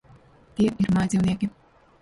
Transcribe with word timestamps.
Tie 0.59 0.71
ir 0.85 0.91
mājdzīvnieki. 0.97 1.53